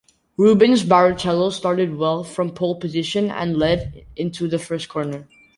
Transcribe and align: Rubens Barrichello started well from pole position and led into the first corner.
Rubens 0.35 0.83
Barrichello 0.83 1.51
started 1.51 1.95
well 1.95 2.23
from 2.23 2.53
pole 2.55 2.79
position 2.79 3.29
and 3.29 3.57
led 3.57 4.03
into 4.15 4.47
the 4.47 4.57
first 4.57 4.89
corner. 4.89 5.27